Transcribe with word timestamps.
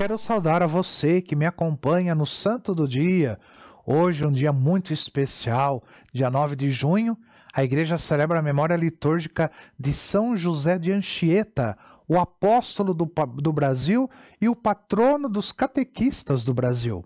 quero 0.00 0.16
saudar 0.16 0.62
a 0.62 0.66
você 0.66 1.20
que 1.20 1.36
me 1.36 1.44
acompanha 1.44 2.14
no 2.14 2.24
Santo 2.24 2.74
do 2.74 2.88
Dia. 2.88 3.38
Hoje, 3.84 4.26
um 4.26 4.32
dia 4.32 4.50
muito 4.50 4.94
especial, 4.94 5.84
dia 6.10 6.30
9 6.30 6.56
de 6.56 6.70
junho, 6.70 7.18
a 7.52 7.62
igreja 7.62 7.98
celebra 7.98 8.38
a 8.38 8.42
memória 8.42 8.74
litúrgica 8.76 9.50
de 9.78 9.92
São 9.92 10.34
José 10.34 10.78
de 10.78 10.90
Anchieta, 10.90 11.76
o 12.08 12.18
apóstolo 12.18 12.94
do, 12.94 13.04
do 13.34 13.52
Brasil 13.52 14.08
e 14.40 14.48
o 14.48 14.56
patrono 14.56 15.28
dos 15.28 15.52
catequistas 15.52 16.44
do 16.44 16.54
Brasil. 16.54 17.04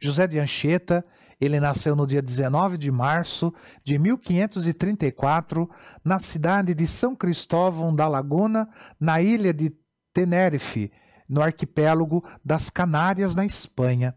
José 0.00 0.28
de 0.28 0.38
Anchieta, 0.38 1.04
ele 1.40 1.58
nasceu 1.58 1.96
no 1.96 2.06
dia 2.06 2.22
19 2.22 2.78
de 2.78 2.92
março 2.92 3.52
de 3.82 3.98
1534, 3.98 5.68
na 6.04 6.20
cidade 6.20 6.72
de 6.72 6.86
São 6.86 7.16
Cristóvão 7.16 7.92
da 7.92 8.06
Laguna, 8.06 8.68
na 9.00 9.20
ilha 9.20 9.52
de 9.52 9.74
Tenerife, 10.14 10.92
no 11.32 11.40
arquipélago 11.40 12.22
das 12.44 12.68
Canárias, 12.68 13.34
na 13.34 13.46
Espanha. 13.46 14.14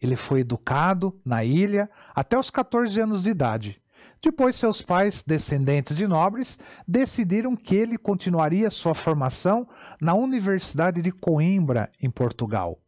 Ele 0.00 0.14
foi 0.14 0.40
educado 0.40 1.20
na 1.24 1.42
ilha 1.42 1.90
até 2.14 2.38
os 2.38 2.50
14 2.50 3.00
anos 3.00 3.24
de 3.24 3.30
idade. 3.30 3.82
Depois, 4.22 4.54
seus 4.54 4.80
pais, 4.80 5.24
descendentes 5.26 5.96
de 5.96 6.06
nobres, 6.06 6.60
decidiram 6.86 7.56
que 7.56 7.74
ele 7.74 7.98
continuaria 7.98 8.70
sua 8.70 8.94
formação 8.94 9.68
na 10.00 10.14
Universidade 10.14 11.02
de 11.02 11.10
Coimbra, 11.10 11.90
em 12.00 12.08
Portugal. 12.08 12.78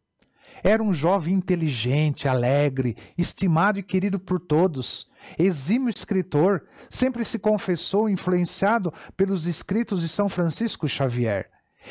Era 0.63 0.81
um 0.81 0.93
jovem 0.93 1.33
inteligente, 1.33 2.29
alegre, 2.29 2.95
estimado 3.17 3.77
e 3.77 3.83
querido 3.83 4.17
por 4.17 4.39
todos. 4.39 5.05
Exímio 5.37 5.89
escritor, 5.89 6.63
sempre 6.89 7.25
se 7.25 7.37
confessou 7.37 8.07
influenciado 8.07 8.93
pelos 9.17 9.45
escritos 9.45 9.99
de 9.99 10.07
São 10.07 10.29
Francisco 10.29 10.87
Xavier. 10.87 11.49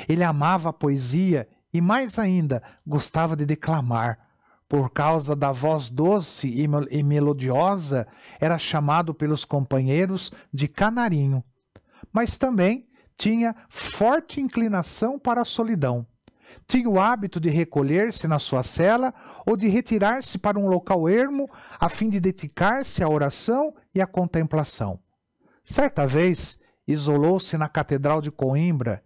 Ele 0.08 0.24
amava 0.24 0.70
a 0.70 0.72
poesia 0.72 1.46
e, 1.74 1.80
mais 1.80 2.20
ainda, 2.20 2.62
gostava 2.86 3.34
de 3.34 3.44
declamar. 3.44 4.16
Por 4.68 4.90
causa 4.90 5.34
da 5.34 5.50
voz 5.50 5.90
doce 5.90 6.48
e 6.48 7.02
melodiosa, 7.02 8.06
era 8.40 8.56
chamado 8.56 9.12
pelos 9.12 9.44
companheiros 9.44 10.32
de 10.52 10.68
Canarinho. 10.68 11.42
Mas 12.12 12.38
também 12.38 12.88
tinha 13.16 13.54
forte 13.68 14.40
inclinação 14.40 15.18
para 15.18 15.40
a 15.40 15.44
solidão. 15.44 16.06
Tinha 16.66 16.88
o 16.88 17.00
hábito 17.00 17.40
de 17.40 17.50
recolher-se 17.50 18.28
na 18.28 18.38
sua 18.38 18.62
cela 18.62 19.12
ou 19.44 19.56
de 19.56 19.66
retirar-se 19.66 20.38
para 20.38 20.58
um 20.58 20.68
local 20.68 21.08
ermo 21.08 21.50
a 21.78 21.88
fim 21.88 22.08
de 22.08 22.20
dedicar-se 22.20 23.02
à 23.02 23.08
oração 23.08 23.74
e 23.92 24.00
à 24.00 24.06
contemplação. 24.06 24.98
Certa 25.64 26.06
vez, 26.06 26.60
isolou-se 26.86 27.56
na 27.58 27.68
Catedral 27.68 28.20
de 28.20 28.30
Coimbra 28.30 29.02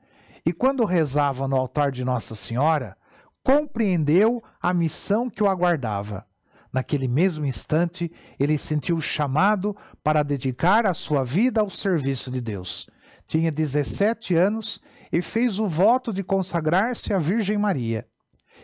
e 0.49 0.53
quando 0.55 0.87
rezava 0.87 1.47
no 1.47 1.57
altar 1.57 1.93
de 1.93 2.03
Nossa 2.03 2.35
Senhora, 2.35 2.97
compreendeu 3.43 4.43
a 4.59 4.73
missão 4.73 5.29
que 5.29 5.43
o 5.43 5.47
aguardava. 5.47 6.27
Naquele 6.73 7.07
mesmo 7.07 7.45
instante, 7.45 8.11
ele 8.41 8.57
sentiu 8.57 8.97
o 8.97 9.03
chamado 9.03 9.77
para 10.03 10.23
dedicar 10.23 10.87
a 10.87 10.95
sua 10.95 11.23
vida 11.23 11.61
ao 11.61 11.69
serviço 11.69 12.31
de 12.31 12.41
Deus. 12.41 12.89
Tinha 13.27 13.53
17 13.53 14.35
anos 14.37 14.81
e 15.13 15.21
fez 15.21 15.61
o 15.61 15.67
voto 15.67 16.15
de 16.15 16.25
consagrar-se 16.25 17.13
à 17.13 17.19
Virgem 17.19 17.59
Maria. 17.59 18.09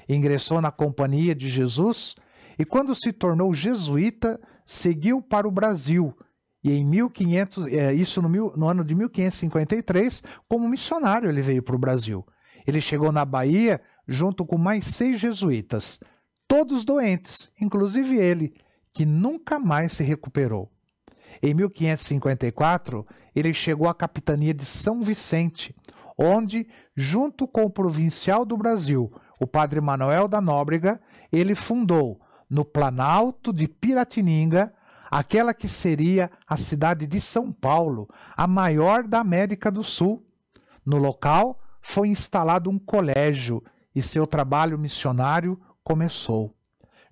Ingressou 0.08 0.62
na 0.62 0.70
Companhia 0.70 1.34
de 1.34 1.50
Jesus 1.50 2.14
e, 2.58 2.64
quando 2.64 2.94
se 2.94 3.12
tornou 3.12 3.52
jesuíta, 3.52 4.40
seguiu 4.64 5.20
para 5.20 5.46
o 5.46 5.50
Brasil, 5.50 6.16
e 6.64 6.72
em 6.72 6.84
1500, 6.84 7.66
é, 7.66 7.92
isso 7.92 8.22
no, 8.22 8.28
mil, 8.28 8.50
no 8.56 8.66
ano 8.66 8.82
de 8.82 8.94
1553, 8.94 10.22
como 10.48 10.66
missionário 10.66 11.28
ele 11.28 11.42
veio 11.42 11.62
para 11.62 11.76
o 11.76 11.78
Brasil. 11.78 12.26
Ele 12.66 12.80
chegou 12.80 13.12
na 13.12 13.22
Bahia 13.22 13.82
junto 14.08 14.46
com 14.46 14.56
mais 14.56 14.86
seis 14.86 15.20
jesuítas, 15.20 16.00
todos 16.48 16.82
doentes, 16.82 17.52
inclusive 17.60 18.16
ele, 18.16 18.54
que 18.94 19.04
nunca 19.04 19.58
mais 19.58 19.92
se 19.92 20.02
recuperou. 20.02 20.72
Em 21.42 21.52
1554, 21.52 23.06
ele 23.36 23.52
chegou 23.52 23.86
à 23.86 23.94
capitania 23.94 24.54
de 24.54 24.64
São 24.64 25.02
Vicente, 25.02 25.74
onde, 26.16 26.66
junto 26.96 27.46
com 27.46 27.64
o 27.64 27.70
provincial 27.70 28.46
do 28.46 28.56
Brasil, 28.56 29.12
o 29.38 29.46
padre 29.46 29.80
Manuel 29.82 30.28
da 30.28 30.40
Nóbrega, 30.40 30.98
ele 31.30 31.54
fundou, 31.54 32.18
no 32.48 32.64
Planalto 32.64 33.52
de 33.52 33.66
Piratininga, 33.66 34.72
aquela 35.14 35.54
que 35.54 35.68
seria 35.68 36.28
a 36.44 36.56
cidade 36.56 37.06
de 37.06 37.20
São 37.20 37.52
Paulo, 37.52 38.08
a 38.36 38.48
maior 38.48 39.04
da 39.04 39.20
América 39.20 39.70
do 39.70 39.84
Sul. 39.84 40.26
No 40.84 40.98
local 40.98 41.60
foi 41.80 42.08
instalado 42.08 42.68
um 42.68 42.80
colégio 42.80 43.62
e 43.94 44.02
seu 44.02 44.26
trabalho 44.26 44.76
missionário 44.76 45.56
começou. 45.84 46.52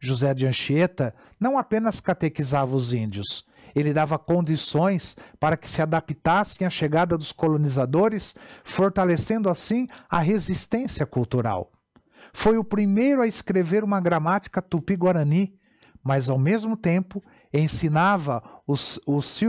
José 0.01 0.35
de 0.35 0.49
Anchieta 0.49 1.15
não 1.39 1.57
apenas 1.57 2.01
catequizava 2.01 2.75
os 2.75 2.93
índios, 2.93 3.47
ele 3.73 3.93
dava 3.93 4.19
condições 4.19 5.17
para 5.39 5.57
que 5.57 5.71
se 5.71 5.81
adaptassem 5.81 6.67
à 6.67 6.71
chegada 6.71 7.17
dos 7.17 7.31
colonizadores, 7.31 8.35
fortalecendo 8.65 9.49
assim 9.49 9.87
a 10.11 10.19
resistência 10.19 11.07
cultural. 11.07 11.71
Foi 12.33 12.59
o 12.59 12.65
primeiro 12.65 13.23
a 13.23 13.29
escrever 13.29 13.85
uma 13.85 14.01
gramática 14.01 14.61
tupi-guarani, 14.61 15.57
mas 16.03 16.29
ao 16.29 16.37
mesmo 16.37 16.77
tempo 16.77 17.23
ensinava 17.61 18.43
os, 18.67 18.99
os, 19.07 19.41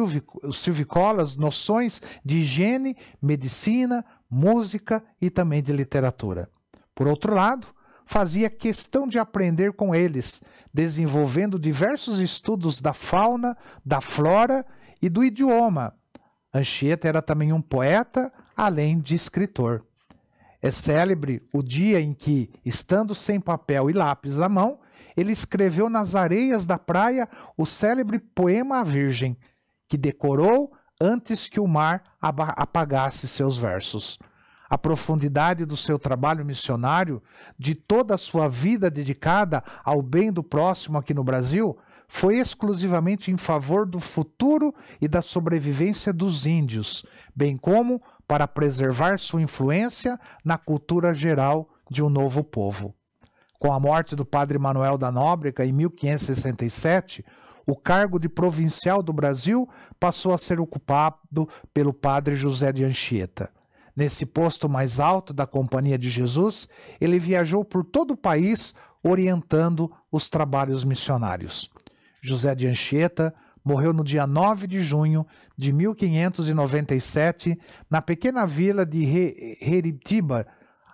os 0.43 0.57
silvicolas 0.57 1.35
noções 1.35 2.01
de 2.23 2.39
higiene, 2.39 2.97
medicina, 3.21 4.03
música 4.29 5.03
e 5.21 5.29
também 5.29 5.61
de 5.61 5.71
literatura. 5.71 6.49
Por 6.93 7.07
outro 7.07 7.33
lado, 7.33 7.67
fazia 8.05 8.49
questão 8.49 9.07
de 9.07 9.17
aprender 9.17 9.73
com 9.73 9.95
eles, 9.95 10.41
desenvolvendo 10.73 11.57
diversos 11.57 12.19
estudos 12.19 12.81
da 12.81 12.93
fauna, 12.93 13.57
da 13.85 14.01
flora 14.01 14.65
e 15.01 15.09
do 15.09 15.23
idioma. 15.23 15.95
Anchieta 16.53 17.07
era 17.07 17.21
também 17.21 17.51
um 17.51 17.61
poeta, 17.61 18.31
além 18.55 18.99
de 18.99 19.15
escritor. 19.15 19.83
É 20.61 20.71
célebre 20.71 21.41
o 21.51 21.61
dia 21.61 21.99
em 21.99 22.13
que, 22.13 22.49
estando 22.63 23.13
sem 23.13 23.39
papel 23.39 23.89
e 23.89 23.93
lápis 23.93 24.39
à 24.39 24.47
mão, 24.47 24.79
ele 25.15 25.31
escreveu 25.31 25.89
nas 25.89 26.15
areias 26.15 26.65
da 26.65 26.77
praia 26.77 27.27
o 27.57 27.65
célebre 27.65 28.19
poema 28.19 28.79
à 28.79 28.83
Virgem, 28.83 29.37
que 29.87 29.97
decorou 29.97 30.71
antes 30.99 31.47
que 31.47 31.59
o 31.59 31.67
mar 31.67 32.03
apagasse 32.19 33.27
seus 33.27 33.57
versos. 33.57 34.17
A 34.69 34.77
profundidade 34.77 35.65
do 35.65 35.77
seu 35.77 35.99
trabalho 35.99 36.43
missionário, 36.43 37.21
de 37.59 37.75
toda 37.75 38.15
a 38.15 38.17
sua 38.17 38.47
vida 38.47 38.89
dedicada 38.89 39.63
ao 39.83 40.01
bem 40.01 40.31
do 40.31 40.43
próximo 40.43 40.97
aqui 40.97 41.13
no 41.13 41.23
Brasil, 41.23 41.77
foi 42.07 42.39
exclusivamente 42.39 43.31
em 43.31 43.37
favor 43.37 43.85
do 43.85 43.99
futuro 43.99 44.73
e 45.01 45.07
da 45.07 45.21
sobrevivência 45.21 46.13
dos 46.13 46.45
índios, 46.45 47.05
bem 47.35 47.57
como 47.57 48.01
para 48.27 48.47
preservar 48.47 49.19
sua 49.19 49.41
influência 49.41 50.19
na 50.43 50.57
cultura 50.57 51.13
geral 51.13 51.69
de 51.89 52.01
um 52.01 52.09
novo 52.09 52.43
povo. 52.43 52.95
Com 53.63 53.71
a 53.71 53.79
morte 53.79 54.13
do 54.13 54.25
padre 54.25 54.59
Manuel 54.59 54.97
da 54.97 55.09
Nóbrega 55.09 55.65
em 55.65 55.71
1567, 55.71 57.23
o 57.65 57.77
cargo 57.77 58.19
de 58.19 58.27
provincial 58.27 59.01
do 59.01 59.13
Brasil 59.13 59.69
passou 59.97 60.33
a 60.33 60.37
ser 60.37 60.59
ocupado 60.59 61.47
pelo 61.73 61.93
padre 61.93 62.35
José 62.35 62.73
de 62.73 62.83
Anchieta. 62.83 63.49
Nesse 63.95 64.25
posto 64.25 64.67
mais 64.67 64.99
alto 64.99 65.33
da 65.33 65.47
Companhia 65.47 65.97
de 65.97 66.09
Jesus, 66.09 66.67
ele 66.99 67.17
viajou 67.17 67.63
por 67.63 67.85
todo 67.85 68.11
o 68.11 68.17
país 68.17 68.75
orientando 69.01 69.89
os 70.11 70.29
trabalhos 70.29 70.83
missionários. 70.83 71.71
José 72.21 72.53
de 72.53 72.67
Anchieta 72.67 73.33
morreu 73.63 73.93
no 73.93 74.03
dia 74.03 74.27
9 74.27 74.67
de 74.67 74.81
junho 74.81 75.25
de 75.57 75.71
1597 75.71 77.57
na 77.89 78.01
pequena 78.01 78.45
vila 78.45 78.85
de 78.85 79.55
Heritiba, 79.61 80.45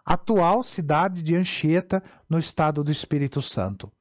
atual 0.10 0.64
cidade 0.64 1.22
de 1.22 1.36
Anchieta, 1.36 2.02
no 2.28 2.40
estado 2.40 2.84
do 2.84 2.92
Espírito 2.92 3.44
Santo. 3.44 3.92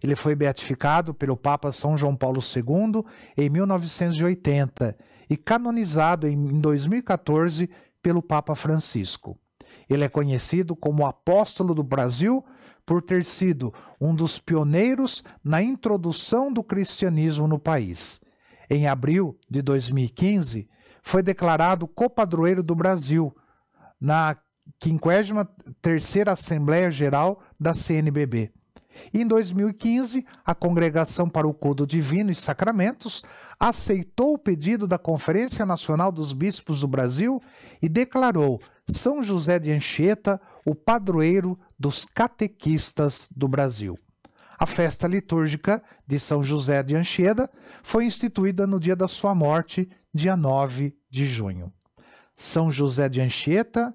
Ele 0.00 0.14
foi 0.14 0.36
beatificado 0.36 1.12
pelo 1.12 1.36
Papa 1.36 1.72
São 1.72 1.96
João 1.96 2.14
Paulo 2.14 2.38
II 2.40 3.04
em 3.36 3.50
1980 3.50 4.96
e 5.28 5.36
canonizado 5.36 6.28
em 6.28 6.60
2014 6.60 7.68
pelo 8.00 8.22
Papa 8.22 8.54
Francisco. 8.54 9.36
Ele 9.90 10.04
é 10.04 10.08
conhecido 10.08 10.76
como 10.76 11.04
apóstolo 11.04 11.74
do 11.74 11.82
Brasil 11.82 12.44
por 12.84 13.02
ter 13.02 13.24
sido 13.24 13.74
um 14.00 14.14
dos 14.14 14.38
pioneiros 14.38 15.24
na 15.42 15.60
introdução 15.60 16.52
do 16.52 16.62
cristianismo 16.62 17.48
no 17.48 17.58
país. 17.58 18.20
Em 18.70 18.86
abril 18.86 19.36
de 19.50 19.62
2015, 19.62 20.68
foi 21.02 21.24
declarado 21.24 21.88
copadroeiro 21.88 22.62
do 22.62 22.74
Brasil 22.76 23.34
na 24.00 24.36
53ª 24.82 26.28
Assembleia 26.28 26.90
Geral 26.90 27.42
da 27.58 27.74
CNBB. 27.74 28.52
Em 29.12 29.26
2015, 29.26 30.24
a 30.44 30.54
Congregação 30.54 31.28
para 31.28 31.46
o 31.46 31.54
Culto 31.54 31.86
Divino 31.86 32.30
e 32.30 32.34
Sacramentos 32.34 33.22
aceitou 33.58 34.34
o 34.34 34.38
pedido 34.38 34.86
da 34.86 34.98
Conferência 34.98 35.64
Nacional 35.64 36.12
dos 36.12 36.32
Bispos 36.32 36.80
do 36.80 36.88
Brasil 36.88 37.40
e 37.80 37.88
declarou 37.88 38.60
São 38.88 39.22
José 39.22 39.58
de 39.58 39.70
Anchieta 39.70 40.40
o 40.64 40.74
padroeiro 40.74 41.58
dos 41.78 42.06
catequistas 42.06 43.28
do 43.34 43.48
Brasil. 43.48 43.98
A 44.58 44.66
festa 44.66 45.06
litúrgica 45.06 45.82
de 46.06 46.18
São 46.18 46.42
José 46.42 46.82
de 46.82 46.96
Anchieta 46.96 47.50
foi 47.82 48.06
instituída 48.06 48.66
no 48.66 48.80
dia 48.80 48.96
da 48.96 49.06
sua 49.06 49.34
morte, 49.34 49.88
dia 50.12 50.36
9 50.36 50.96
de 51.10 51.26
junho. 51.26 51.72
São 52.34 52.70
José 52.70 53.08
de 53.08 53.20
Anchieta, 53.20 53.94